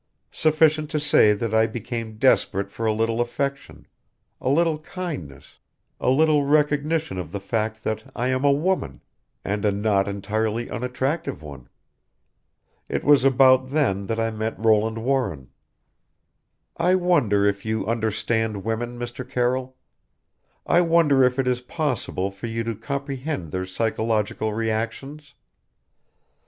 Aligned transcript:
Sufficient 0.31 0.89
to 0.89 0.99
say 0.99 1.31
that 1.33 1.53
I 1.53 1.67
became 1.67 2.17
desperate 2.17 2.71
for 2.71 2.87
a 2.87 2.91
little 2.91 3.21
affection, 3.21 3.85
a 4.41 4.49
little 4.49 4.79
kindness, 4.79 5.59
a 5.99 6.09
little 6.09 6.43
recognition 6.43 7.19
of 7.19 7.31
the 7.31 7.39
fact 7.39 7.83
that 7.83 8.11
I 8.15 8.29
am 8.29 8.43
a 8.43 8.51
woman 8.51 9.03
and 9.45 9.63
a 9.63 9.71
not 9.71 10.07
entirely 10.07 10.71
unattractive 10.71 11.43
one. 11.43 11.69
It 12.89 13.03
was 13.03 13.23
about 13.23 13.69
then 13.69 14.07
that 14.07 14.19
I 14.19 14.31
met 14.31 14.57
Roland 14.57 14.97
Warren. 15.03 15.49
"I 16.77 16.95
wonder 16.95 17.45
if 17.45 17.63
you 17.63 17.85
understand 17.85 18.63
women, 18.63 18.97
Mr. 18.97 19.23
Carroll? 19.29 19.77
I 20.65 20.81
wonder 20.81 21.23
if 21.23 21.37
it 21.37 21.45
is 21.45 21.61
possible 21.61 22.31
for 22.31 22.47
you 22.47 22.63
to 22.63 22.73
comprehend 22.73 23.51
their 23.51 23.67
psychological 23.67 24.51
reactions? 24.51 25.35